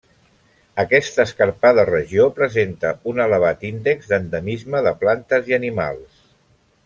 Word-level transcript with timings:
Aquesta 0.83 1.25
escarpada 1.29 1.83
regió 1.89 2.25
presenta 2.39 2.93
un 3.13 3.21
elevat 3.27 3.61
índex 3.71 4.09
d'endemisme 4.13 4.81
de 4.87 4.95
plantes 5.05 5.53
i 5.53 5.59
animals. 5.61 6.25